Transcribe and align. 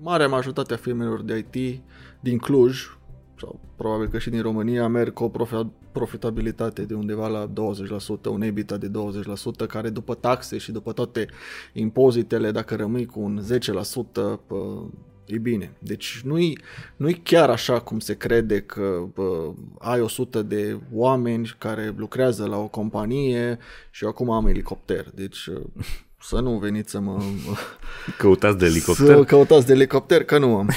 marea 0.00 0.28
majoritate 0.28 0.74
a 0.74 0.76
firmelor 0.76 1.22
de 1.22 1.46
IT 1.52 1.80
din 2.20 2.38
Cluj, 2.38 2.98
sau 3.38 3.60
probabil 3.76 4.08
că 4.08 4.18
și 4.18 4.30
din 4.30 4.42
România, 4.42 4.88
merg 4.88 5.12
cu 5.12 5.24
o 5.24 5.30
profitabilitate 5.92 6.82
de 6.82 6.94
undeva 6.94 7.28
la 7.28 7.48
20%, 7.48 7.50
un 8.28 8.42
EBITDA 8.42 8.76
de 8.76 8.90
20%, 9.64 9.66
care 9.68 9.88
după 9.90 10.14
taxe 10.14 10.58
și 10.58 10.72
după 10.72 10.92
toate 10.92 11.28
impozitele, 11.72 12.50
dacă 12.50 12.76
rămâi 12.76 13.06
cu 13.06 13.20
un 13.20 13.42
10%, 13.52 14.40
e 15.24 15.38
bine. 15.38 15.76
Deci 15.78 16.20
nu-i, 16.24 16.58
nu-i 16.96 17.14
chiar 17.14 17.50
așa 17.50 17.80
cum 17.80 17.98
se 17.98 18.16
crede 18.16 18.60
că 18.60 19.04
bă, 19.14 19.52
ai 19.78 20.00
100 20.00 20.42
de 20.42 20.80
oameni 20.92 21.54
care 21.58 21.94
lucrează 21.96 22.46
la 22.46 22.58
o 22.58 22.68
companie 22.68 23.58
și 23.90 24.04
eu 24.04 24.10
acum 24.10 24.30
am 24.30 24.46
elicopter. 24.46 25.10
Deci 25.14 25.48
să 26.20 26.40
nu 26.40 26.58
veniți 26.58 26.90
să 26.90 27.00
mă... 27.00 27.22
Căutați 28.18 28.58
de 28.58 28.66
elicopter? 28.66 29.06
Să 29.06 29.24
căutați 29.24 29.66
de 29.66 29.72
elicopter, 29.72 30.24
că 30.24 30.38
nu 30.38 30.56
am. 30.56 30.70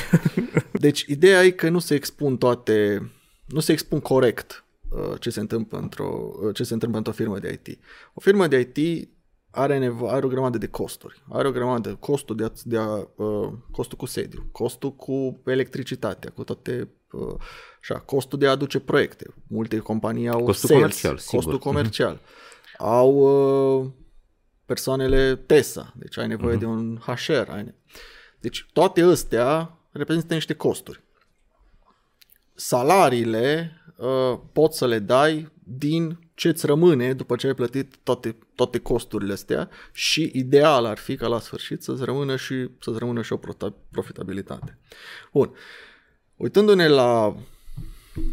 Deci 0.72 1.02
ideea 1.02 1.44
e 1.44 1.50
că 1.50 1.70
nu 1.70 1.80
se 1.80 1.96
expun 1.96 2.38
toate, 2.38 3.10
nu 3.46 3.60
se 3.60 3.72
expun 3.72 4.00
corect 4.00 4.66
uh, 4.90 5.20
ce 5.20 5.30
se 5.30 5.40
întâmplă 5.40 5.78
într-o, 5.78 6.32
uh, 6.44 6.56
ce 6.56 6.64
se 6.64 6.74
întâmplă 6.74 6.98
într-o 6.98 7.14
firmă 7.14 7.40
de 7.40 7.60
IT. 7.64 7.80
O 8.14 8.20
firmă 8.20 8.48
de 8.48 8.72
IT 8.74 9.10
are, 9.52 9.80
nevo- 9.80 10.10
are 10.10 10.26
o 10.26 10.30
grămadă 10.30 10.58
de 10.58 10.68
costuri. 10.68 11.24
Are 11.30 11.48
o 11.48 11.52
grămadă 11.52 11.90
de 11.90 11.96
costul, 12.00 12.36
de 12.36 12.44
a, 12.44 12.52
de 12.64 12.78
a, 12.78 13.08
uh, 13.16 13.50
costul 13.72 13.98
cu 13.98 14.06
sediu, 14.06 14.46
costul 14.52 14.96
cu 14.96 15.42
electricitatea, 15.46 16.32
cu 16.36 16.44
toate 16.44 16.90
uh, 17.12 17.36
așa, 17.82 18.00
costul 18.00 18.40
de 18.40 18.48
a 18.48 18.52
aduce 18.52 18.80
proiecte. 18.80 19.34
Multe 19.48 19.78
companii 19.78 20.28
au 20.28 20.44
costul 20.44 20.70
sales, 20.70 20.82
comercial, 20.82 21.18
sigur. 21.18 21.36
costul 21.36 21.60
comercial. 21.60 22.16
Mm-hmm. 22.16 22.76
Au 22.78 23.16
uh, 23.16 23.90
persoanele 24.66 25.36
TESA, 25.36 25.94
deci 25.96 26.18
ai 26.18 26.28
nevoie 26.28 26.56
uh-huh. 26.56 26.60
de 26.60 26.66
un 26.66 26.98
HR. 26.98 27.50
Ai... 27.50 27.74
Deci 28.40 28.68
toate 28.74 29.02
astea 29.02 29.78
reprezintă 29.92 30.34
niște 30.34 30.54
costuri. 30.54 31.02
Salariile 32.56 33.72
uh, 33.98 34.40
poți 34.52 34.78
să 34.78 34.88
le 34.88 35.00
dai 35.00 35.52
din 35.64 36.18
ce 36.34 36.48
îți 36.48 36.66
rămâne 36.66 37.14
după 37.14 37.36
ce 37.36 37.48
ai 37.48 37.54
plătit 37.54 37.96
toate, 38.04 38.38
toate 38.56 38.80
costurile 38.80 39.34
astea 39.34 39.70
și 39.92 40.32
ideal 40.34 40.86
ar 40.86 40.98
fi 40.98 41.16
ca 41.16 41.28
la 41.28 41.40
sfârșit 41.40 41.84
să-ți 41.84 42.04
rămână 42.04 42.36
și, 42.36 42.70
să-ți 42.80 43.00
rămână 43.00 43.22
și 43.22 43.34
o 43.34 43.40
profitabilitate. 43.92 44.78
Bun. 45.32 45.54
Uitându-ne 46.36 46.88
la 46.88 47.36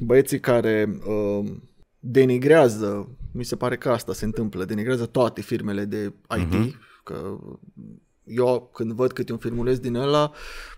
băieții 0.01 0.41
care 0.41 1.01
uh, 1.07 1.53
denigrează, 2.01 3.09
mi 3.33 3.45
se 3.45 3.57
pare 3.57 3.77
că 3.77 3.91
asta 3.91 4.13
se 4.13 4.25
întâmplă, 4.25 4.65
denigrează 4.65 5.07
toate 5.07 5.41
firmele 5.41 5.85
de 5.85 6.13
IT, 6.39 6.47
uh-huh. 6.47 6.59
Mhm. 6.59 6.81
că 7.05 7.39
eu 8.25 8.71
când 8.75 8.93
văd 8.93 9.13
câte 9.13 9.33
un 9.33 9.39
filmuleț 9.39 9.79
din 9.79 9.95
ăla, 9.95 10.33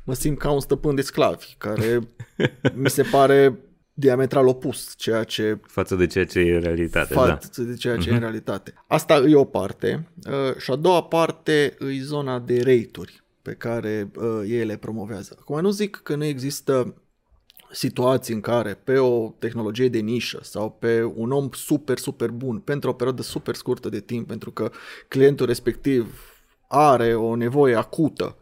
mă 0.05 0.15
simt 0.15 0.39
ca 0.39 0.51
un 0.51 0.61
stăpân 0.61 0.95
de 0.95 1.03
sclavi, 1.03 1.55
care 1.59 2.01
mi 2.83 2.91
se 2.91 3.03
pare 3.03 3.59
diametral 3.95 4.47
opus 4.47 4.95
ceea 4.97 5.25
ce... 5.25 5.59
Față 5.63 5.95
de 5.95 6.07
ceea 6.07 6.27
ce 6.27 6.39
e 6.39 6.59
realitate, 6.59 7.15
față 7.15 7.63
da. 7.63 7.69
de 7.69 7.75
ceea 7.75 7.97
ce 7.97 8.03
uh-huh. 8.03 8.07
e 8.07 8.11
în 8.11 8.15
mhm. 8.15 8.23
realitate. 8.23 8.75
Asta 8.87 9.15
e 9.15 9.35
o 9.35 9.45
parte. 9.45 10.09
Uh, 10.27 10.57
și 10.57 10.71
a 10.71 10.77
doua 10.77 11.03
parte 11.03 11.77
e 11.81 12.03
zona 12.03 12.39
de 12.39 12.57
rate-uri 12.57 13.23
pe 13.43 13.53
care 13.53 14.11
uh, 14.17 14.43
ei 14.47 14.65
le 14.65 14.77
promovează. 14.77 15.37
Acum 15.41 15.61
nu 15.61 15.71
zic 15.71 16.01
că 16.03 16.15
nu 16.15 16.25
există 16.25 16.95
situații 17.73 18.35
în 18.35 18.41
care 18.41 18.81
pe 18.85 18.99
o 18.99 19.35
tehnologie 19.39 19.89
de 19.89 19.99
nișă 19.99 20.39
sau 20.43 20.71
pe 20.71 21.03
un 21.15 21.31
om 21.31 21.49
super, 21.53 21.99
super 21.99 22.31
bun 22.31 22.59
pentru 22.59 22.91
o 22.91 22.93
perioadă 22.93 23.23
super 23.23 23.55
scurtă 23.55 23.89
de 23.89 24.01
timp, 24.01 24.27
pentru 24.27 24.51
că 24.51 24.71
clientul 25.09 25.47
respectiv 25.47 26.21
are 26.69 27.15
o 27.15 27.35
nevoie 27.35 27.75
acută 27.75 28.37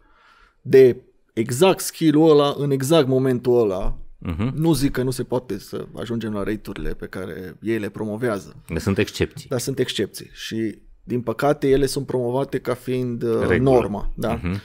de 0.63 0.97
exact 1.33 1.81
skill-ul 1.81 2.31
ăla 2.31 2.55
în 2.59 2.71
exact 2.71 3.07
momentul 3.07 3.61
ăla, 3.61 3.97
uh-huh. 4.27 4.53
nu 4.55 4.73
zic 4.73 4.93
că 4.93 5.03
nu 5.03 5.11
se 5.11 5.23
poate 5.23 5.59
să 5.59 5.87
ajungem 5.95 6.33
la 6.33 6.43
rate 6.43 6.95
pe 6.99 7.07
care 7.07 7.57
ei 7.63 7.79
le 7.79 7.89
promovează. 7.89 8.63
Dar 8.69 8.79
sunt 8.79 8.99
excepții. 8.99 9.49
Dar 9.49 9.59
sunt 9.59 9.79
excepții 9.79 10.31
și 10.33 10.79
din 11.05 11.21
păcate 11.21 11.69
ele 11.69 11.87
sunt 11.87 12.07
promovate 12.07 12.59
ca 12.59 12.75
fiind 12.75 13.23
uh, 13.23 13.59
norma. 13.59 14.13
Da? 14.15 14.41
Uh-huh. 14.41 14.61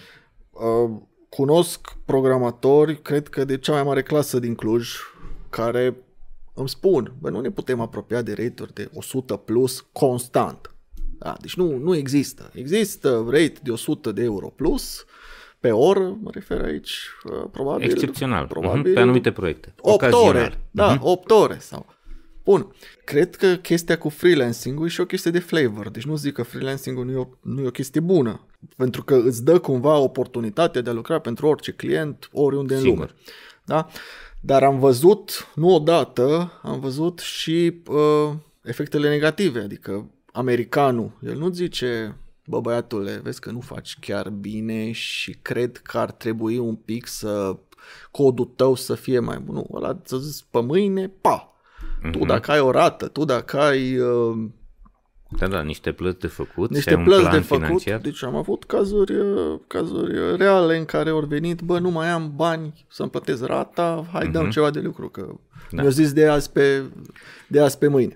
Uh, 0.49 1.01
cunosc 1.35 1.97
programatori, 2.05 3.01
cred 3.01 3.27
că 3.27 3.45
de 3.45 3.57
cea 3.57 3.71
mai 3.71 3.83
mare 3.83 4.01
clasă 4.01 4.39
din 4.39 4.55
Cluj, 4.55 4.89
care 5.49 5.95
îmi 6.53 6.69
spun, 6.69 7.13
bă, 7.19 7.29
nu 7.29 7.39
ne 7.39 7.49
putem 7.49 7.79
apropia 7.79 8.21
de 8.21 8.33
rate 8.33 8.65
de 8.73 8.89
100 8.93 9.35
plus 9.35 9.85
constant. 9.91 10.75
Da, 11.17 11.35
deci 11.41 11.55
nu, 11.55 11.77
nu 11.77 11.95
există. 11.95 12.51
Există 12.53 13.25
rate 13.29 13.59
de 13.63 13.71
100 13.71 14.11
de 14.11 14.23
euro 14.23 14.47
plus 14.47 15.05
pe 15.59 15.71
oră, 15.71 16.17
mă 16.21 16.29
refer 16.33 16.61
aici, 16.61 16.99
uh, 17.23 17.49
probabil. 17.51 17.89
Excepțional, 17.89 18.47
probabil, 18.47 18.91
uh-huh. 18.91 18.93
pe 18.93 18.99
anumite 18.99 19.31
proiecte. 19.31 19.73
8 19.79 20.11
ore, 20.11 20.67
da, 20.71 20.97
uh-huh. 20.97 21.01
8 21.01 21.31
ore 21.31 21.57
sau 21.59 21.95
Bun, 22.45 22.75
cred 23.03 23.35
că 23.35 23.55
chestia 23.55 23.97
cu 23.97 24.09
freelancing-ul 24.09 24.85
e 24.85 24.89
și 24.89 25.01
o 25.01 25.05
chestie 25.05 25.31
de 25.31 25.39
flavor, 25.39 25.89
deci 25.89 26.05
nu 26.05 26.15
zic 26.15 26.33
că 26.33 26.43
freelancing-ul 26.43 27.05
nu 27.05 27.11
e, 27.11 27.15
o, 27.15 27.27
nu 27.41 27.61
e 27.61 27.67
o 27.67 27.71
chestie 27.71 28.01
bună, 28.01 28.45
pentru 28.77 29.03
că 29.03 29.15
îți 29.15 29.43
dă 29.43 29.59
cumva 29.59 29.97
oportunitatea 29.97 30.81
de 30.81 30.89
a 30.89 30.93
lucra 30.93 31.19
pentru 31.19 31.47
orice 31.47 31.71
client, 31.71 32.29
oriunde 32.31 32.75
Sigur. 32.75 32.89
în 32.89 32.95
lume. 32.95 33.09
Da? 33.65 33.87
Dar 34.41 34.63
am 34.63 34.79
văzut, 34.79 35.51
nu 35.55 35.73
odată, 35.73 36.51
am 36.61 36.79
văzut 36.79 37.19
și 37.19 37.81
uh, 37.87 38.33
efectele 38.63 39.09
negative, 39.09 39.59
adică 39.59 40.09
americanul, 40.31 41.11
el 41.23 41.37
nu 41.37 41.49
zice, 41.49 42.17
bă 42.45 42.59
băiatule, 42.59 43.19
vezi 43.23 43.39
că 43.39 43.51
nu 43.51 43.59
faci 43.59 43.97
chiar 43.99 44.29
bine 44.29 44.91
și 44.91 45.37
cred 45.41 45.77
că 45.77 45.97
ar 45.97 46.11
trebui 46.11 46.57
un 46.57 46.75
pic 46.75 47.07
să 47.07 47.57
codul 48.11 48.51
tău 48.55 48.75
să 48.75 48.95
fie 48.95 49.19
mai 49.19 49.39
bun. 49.39 49.55
Nu, 49.55 49.67
ăla 49.73 50.01
să 50.03 50.17
zici 50.17 50.45
pe 50.51 50.61
mâine, 50.61 51.07
pa, 51.21 51.55
Mm-hmm. 52.05 52.11
Tu 52.11 52.25
dacă 52.25 52.51
ai 52.51 52.59
o 52.59 52.71
rată, 52.71 53.07
tu 53.07 53.25
dacă 53.25 53.59
ai... 53.59 53.97
Uh, 53.99 54.37
da, 55.27 55.47
da, 55.47 55.61
niște 55.61 55.91
plăți 55.91 56.19
de 56.19 56.27
făcut, 56.27 56.69
niște 56.69 56.97
plăți 56.97 57.29
de 57.29 57.39
făcut, 57.39 57.63
financiar. 57.63 57.99
deci 57.99 58.23
am 58.23 58.35
avut 58.35 58.63
cazuri, 58.63 59.15
uh, 59.15 59.59
cazuri 59.67 60.37
reale 60.37 60.77
în 60.77 60.85
care 60.85 61.09
au 61.09 61.19
venit, 61.19 61.61
bă, 61.61 61.79
nu 61.79 61.89
mai 61.89 62.09
am 62.09 62.31
bani 62.35 62.85
să-mi 62.87 63.09
plătesc 63.09 63.45
rata, 63.45 64.07
hai 64.11 64.27
mm-hmm. 64.27 64.31
dăm 64.31 64.49
ceva 64.49 64.69
de 64.69 64.79
lucru, 64.79 65.09
că 65.09 65.27
da. 65.71 65.81
mi-au 65.81 65.89
zis 65.89 66.13
de 66.13 66.27
azi, 66.27 66.51
pe, 66.51 66.83
de 67.47 67.59
azi 67.59 67.77
pe 67.77 67.87
mâine. 67.87 68.15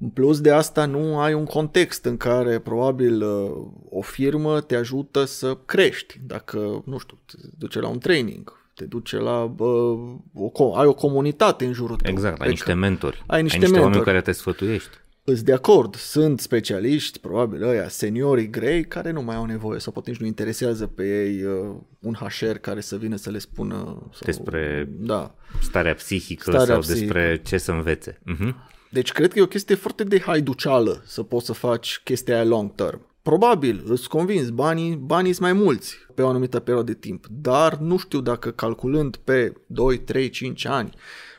În 0.00 0.08
plus 0.08 0.40
de 0.40 0.50
asta 0.50 0.86
nu 0.86 1.18
ai 1.18 1.34
un 1.34 1.44
context 1.44 2.04
în 2.04 2.16
care 2.16 2.58
probabil 2.58 3.22
uh, 3.22 3.50
o 3.88 4.00
firmă 4.00 4.60
te 4.60 4.76
ajută 4.76 5.24
să 5.24 5.58
crești. 5.64 6.20
Dacă, 6.26 6.82
nu 6.84 6.98
știu, 6.98 7.18
te 7.26 7.36
duce 7.58 7.80
la 7.80 7.88
un 7.88 7.98
training, 7.98 8.62
te 8.74 8.84
duce 8.84 9.16
la... 9.16 9.46
Bă, 9.46 9.96
o, 10.34 10.76
ai 10.76 10.86
o 10.86 10.94
comunitate 10.94 11.64
în 11.64 11.72
jurul 11.72 11.96
tău. 11.96 12.12
Exact, 12.12 12.40
ai 12.40 12.48
niște 12.48 12.72
mentori. 12.72 13.24
Ai 13.26 13.42
niște, 13.42 13.56
ai 13.56 13.62
niște 13.62 13.78
mentori. 13.78 13.82
oameni 13.82 14.04
care 14.04 14.20
te 14.20 14.32
sfătuiești. 14.32 14.96
Îți 15.30 15.44
de 15.44 15.52
acord, 15.52 15.94
sunt 15.94 16.40
specialiști, 16.40 17.18
probabil 17.18 17.62
ăia, 17.62 17.88
seniorii 17.88 18.50
grei, 18.50 18.84
care 18.84 19.10
nu 19.10 19.22
mai 19.22 19.36
au 19.36 19.44
nevoie 19.44 19.80
sau 19.80 19.92
poate 19.92 20.10
nici 20.10 20.20
nu 20.20 20.26
interesează 20.26 20.86
pe 20.86 21.24
ei 21.24 21.42
uh, 21.42 21.74
un 22.00 22.14
HR 22.14 22.50
care 22.50 22.80
să 22.80 22.96
vină 22.96 23.16
să 23.16 23.30
le 23.30 23.38
spună... 23.38 23.74
Sau, 24.12 24.20
despre 24.24 24.88
da, 24.90 25.34
starea 25.60 25.94
psihică 25.94 26.50
starea 26.50 26.66
sau 26.66 26.78
psihică. 26.78 27.00
despre 27.00 27.40
ce 27.44 27.58
să 27.58 27.72
învețe. 27.72 28.18
Uh-huh. 28.18 28.54
Deci 28.90 29.12
cred 29.12 29.32
că 29.32 29.38
e 29.38 29.42
o 29.42 29.46
chestie 29.46 29.74
foarte 29.74 30.04
de 30.04 30.20
haiduceală 30.20 31.02
să 31.06 31.22
poți 31.22 31.46
să 31.46 31.52
faci 31.52 32.00
chestia 32.04 32.34
aia 32.34 32.44
long 32.44 32.74
term. 32.74 33.00
Probabil, 33.22 33.82
îți 33.86 34.08
convins, 34.08 34.50
banii, 34.50 34.96
banii 34.96 35.32
sunt 35.32 35.44
mai 35.44 35.62
mulți 35.62 35.96
pe 36.14 36.22
o 36.22 36.28
anumită 36.28 36.60
perioadă 36.60 36.92
de 36.92 36.98
timp, 36.98 37.26
dar 37.30 37.76
nu 37.76 37.96
știu 37.96 38.20
dacă 38.20 38.50
calculând 38.50 39.16
pe 39.16 39.52
2, 39.66 39.98
3, 39.98 40.30
5 40.30 40.64
ani, 40.66 40.94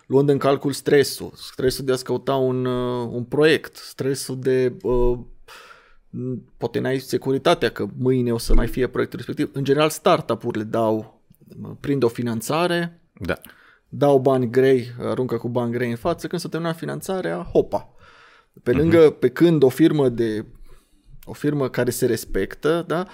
luând 0.10 0.30
în 0.30 0.38
calcul 0.38 0.72
stresul, 0.72 1.32
stresul 1.36 1.86
de 1.86 1.92
a 1.92 1.96
căuta 1.96 2.36
un, 2.36 2.66
uh, 2.66 3.10
un 3.12 3.24
proiect, 3.24 3.76
stresul 3.76 4.40
de 4.40 4.74
uh, 4.84 5.20
poate 6.58 6.80
n-ai 6.80 7.00
securitatea 7.00 7.70
că 7.70 7.86
mâine 7.98 8.34
o 8.34 8.38
să 8.38 8.54
mai 8.54 8.68
fie 8.68 8.88
proiectul 8.88 9.18
respectiv. 9.18 9.50
În 9.54 9.64
general, 9.64 9.90
startup-urile 9.90 10.64
dau, 10.64 11.22
prind 11.80 12.04
o 12.04 12.08
finanțare, 12.08 13.02
da. 13.14 13.38
dau 13.90 14.20
bani 14.20 14.50
grei, 14.50 14.96
aruncă 15.00 15.38
cu 15.38 15.50
bani 15.50 15.72
grei 15.72 15.90
în 15.90 15.96
față, 15.96 16.28
când 16.28 16.42
s-a 16.42 16.50
terminat 16.50 16.78
finanțarea, 16.78 17.50
hopa. 17.54 17.90
Pe 18.64 18.72
lângă, 18.72 19.14
uh-huh. 19.14 19.20
pe 19.20 19.30
când 19.30 19.64
o 19.64 19.70
firmă 19.70 20.10
de 20.10 20.46
o 21.24 21.34
firmă 21.34 21.70
care 21.70 21.90
se 21.90 22.06
respectă, 22.06 22.84
da? 22.88 23.08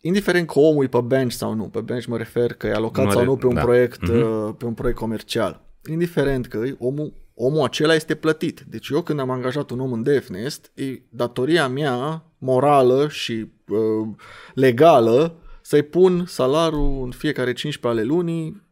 indiferent 0.00 0.46
că 0.46 0.58
omul 0.58 0.84
e 0.84 0.88
pe 0.88 1.00
bench 1.00 1.34
sau 1.34 1.54
nu, 1.54 1.64
pe 1.64 1.80
bench 1.80 2.06
mă 2.06 2.16
refer 2.16 2.52
că 2.52 2.66
e 2.66 2.72
alocat 2.72 3.04
nu 3.04 3.10
sau 3.10 3.24
nu 3.24 3.36
pe 3.36 3.46
un, 3.46 3.54
da. 3.54 3.60
proiect, 3.60 4.00
uh-huh. 4.02 4.56
pe 4.58 4.64
un 4.64 4.74
proiect 4.74 4.98
comercial, 4.98 5.68
indiferent 5.88 6.46
că 6.46 6.62
omul, 6.78 7.12
omul 7.34 7.64
acela 7.64 7.94
este 7.94 8.14
plătit. 8.14 8.60
Deci 8.60 8.88
eu 8.88 9.02
când 9.02 9.20
am 9.20 9.30
angajat 9.30 9.70
un 9.70 9.80
om 9.80 9.92
în 9.92 10.02
DevNest, 10.02 10.72
e 10.74 11.02
datoria 11.08 11.68
mea 11.68 12.24
morală 12.38 13.08
și 13.08 13.46
uh, 13.68 14.08
legală 14.54 15.36
să-i 15.62 15.82
pun 15.82 16.24
salariul 16.26 17.02
în 17.04 17.10
fiecare 17.10 17.52
15 17.52 18.00
ale 18.00 18.14
lunii 18.14 18.68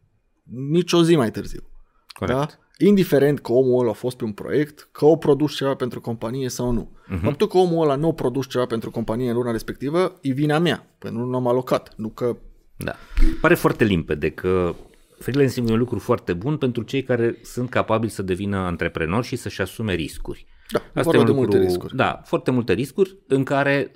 nici 0.69 0.93
o 0.93 1.03
zi 1.03 1.15
mai 1.15 1.31
târziu. 1.31 1.69
Corect. 2.07 2.37
Da? 2.37 2.47
indiferent 2.85 3.39
că 3.39 3.51
omul 3.51 3.81
ăla 3.81 3.89
a 3.89 3.93
fost 3.93 4.17
pe 4.17 4.23
un 4.23 4.31
proiect, 4.31 4.89
că 4.91 5.05
o 5.05 5.15
produs 5.15 5.55
ceva 5.55 5.75
pentru 5.75 6.01
companie 6.01 6.49
sau 6.49 6.71
nu. 6.71 6.91
Uh-huh. 6.91 7.21
Faptul 7.21 7.47
că 7.47 7.57
omul 7.57 7.83
ăla 7.83 7.95
nu 7.95 8.07
a 8.07 8.13
produs 8.13 8.47
ceva 8.47 8.65
pentru 8.65 8.91
companie 8.91 9.29
în 9.29 9.35
luna 9.35 9.51
respectivă, 9.51 10.17
e 10.21 10.31
vina 10.31 10.59
mea, 10.59 10.87
pentru 10.97 11.19
că 11.19 11.25
nu 11.25 11.35
am 11.35 11.47
alocat, 11.47 11.93
nu 11.95 12.09
că 12.09 12.37
Da. 12.77 12.95
Pare 13.41 13.55
foarte 13.55 13.83
limpede 13.83 14.29
că 14.29 14.75
freelancing 15.19 15.69
e 15.69 15.71
un 15.71 15.77
lucru 15.77 15.99
foarte 15.99 16.33
bun 16.33 16.57
pentru 16.57 16.83
cei 16.83 17.03
care 17.03 17.37
sunt 17.43 17.69
capabili 17.69 18.11
să 18.11 18.21
devină 18.21 18.57
antreprenori 18.57 19.27
și 19.27 19.35
să-și 19.35 19.61
asume 19.61 19.93
riscuri. 19.93 20.45
Da, 20.71 20.81
Asta 20.93 21.15
e 21.15 21.19
un 21.19 21.25
lucru, 21.25 21.41
multe 21.41 21.59
riscuri. 21.59 21.95
Da, 21.95 22.21
foarte 22.25 22.51
multe 22.51 22.73
riscuri 22.73 23.17
în 23.27 23.43
care 23.43 23.91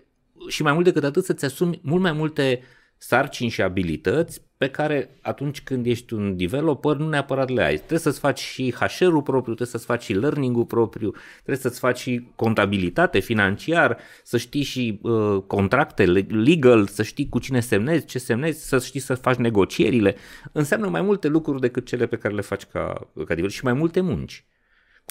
și 0.48 0.64
mai 0.64 0.74
mult 0.74 0.86
decât 0.86 1.04
atât 1.04 1.24
să-ți 1.24 1.46
asumi 1.46 1.80
mult 1.84 2.02
mai 2.02 2.12
multe 2.12 2.62
sarcini 2.98 3.50
și 3.50 3.62
abilități 3.62 4.42
pe 4.64 4.70
care 4.70 5.10
atunci 5.22 5.62
când 5.62 5.86
ești 5.86 6.14
un 6.14 6.38
developer 6.38 6.96
nu 6.96 7.10
neapărat 7.10 7.50
le 7.50 7.64
ai. 7.64 7.76
Trebuie 7.76 8.00
să-ți 8.00 8.20
faci 8.20 8.40
și 8.40 8.72
HR-ul 8.72 9.22
propriu, 9.22 9.54
trebuie 9.54 9.68
să-ți 9.68 9.86
faci 9.86 10.04
și 10.04 10.14
learning-ul 10.14 10.66
propriu, 10.66 11.14
trebuie 11.36 11.58
să-ți 11.58 11.80
faci 11.80 12.00
și 12.00 12.28
contabilitate, 12.36 13.20
financiar, 13.20 13.98
să 14.24 14.38
știi 14.38 14.64
și 14.64 15.00
uh, 15.02 15.42
contracte 15.48 16.06
legal, 16.06 16.88
să 16.88 17.04
știi 17.04 17.30
cu 17.30 17.40
cine 17.40 17.60
semnezi, 17.60 18.06
ce 18.06 18.20
semnezi, 18.20 18.68
să 18.68 18.80
știi 18.80 19.00
să 19.00 19.14
faci 19.14 19.36
negocierile. 19.36 20.16
Înseamnă 20.52 20.88
mai 20.88 21.02
multe 21.02 21.28
lucruri 21.28 21.62
decât 21.62 21.86
cele 21.86 22.06
pe 22.06 22.18
care 22.18 22.34
le 22.34 22.42
faci 22.42 22.64
ca, 22.64 22.94
ca 23.14 23.24
developer 23.26 23.52
și 23.52 23.64
mai 23.64 23.74
multe 23.74 24.02
munci. 24.02 24.46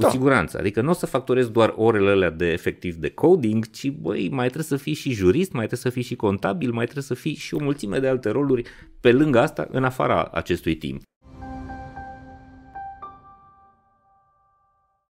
Cu 0.03 0.09
da. 0.09 0.15
siguranță. 0.15 0.59
Adică 0.59 0.81
nu 0.81 0.91
o 0.91 0.93
să 0.93 1.07
factorezi 1.07 1.51
doar 1.51 1.73
orele 1.77 2.11
alea 2.11 2.31
de 2.31 2.47
efectiv 2.47 2.95
de 2.95 3.11
coding, 3.11 3.71
ci 3.71 3.91
băi, 3.91 4.29
mai 4.31 4.45
trebuie 4.45 4.65
să 4.65 4.77
fii 4.77 4.95
și 4.95 5.13
jurist, 5.13 5.53
mai 5.53 5.67
trebuie 5.67 5.93
să 5.93 5.99
fii 5.99 6.03
și 6.03 6.17
contabil, 6.17 6.71
mai 6.71 6.85
trebuie 6.85 7.05
să 7.05 7.15
fii 7.15 7.35
și 7.35 7.55
o 7.55 7.59
mulțime 7.61 7.99
de 7.99 8.09
alte 8.09 8.31
roluri 8.31 8.63
pe 9.01 9.13
lângă 9.13 9.39
asta, 9.39 9.69
în 9.71 9.85
afara 9.85 10.23
acestui 10.33 10.77
timp. 10.77 11.03